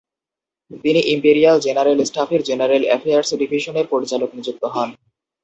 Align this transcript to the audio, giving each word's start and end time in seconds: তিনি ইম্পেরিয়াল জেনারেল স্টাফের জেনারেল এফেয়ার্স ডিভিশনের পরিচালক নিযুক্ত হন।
তিনি 0.83 0.99
ইম্পেরিয়াল 1.13 1.57
জেনারেল 1.59 1.99
স্টাফের 2.05 2.41
জেনারেল 2.43 2.83
এফেয়ার্স 2.89 3.29
ডিভিশনের 3.41 3.85
পরিচালক 3.93 4.29
নিযুক্ত 4.37 4.63
হন। 4.73 4.89